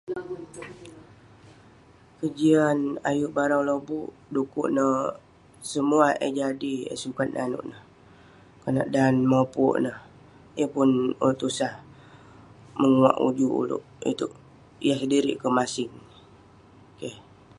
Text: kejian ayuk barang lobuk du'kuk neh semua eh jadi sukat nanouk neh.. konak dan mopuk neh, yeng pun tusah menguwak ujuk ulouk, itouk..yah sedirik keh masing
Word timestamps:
kejian 2.19 2.77
ayuk 3.09 3.31
barang 3.37 3.63
lobuk 3.69 4.09
du'kuk 4.33 4.69
neh 4.77 4.99
semua 5.71 6.05
eh 6.25 6.31
jadi 6.39 6.73
sukat 7.03 7.27
nanouk 7.35 7.63
neh.. 7.69 7.81
konak 8.61 8.87
dan 8.95 9.15
mopuk 9.31 9.75
neh, 9.85 9.97
yeng 10.57 10.71
pun 10.75 10.89
tusah 11.41 11.73
menguwak 12.79 13.17
ujuk 13.27 13.53
ulouk, 13.61 13.83
itouk..yah 14.11 14.97
sedirik 15.01 15.37
keh 15.41 15.53
masing 15.57 15.93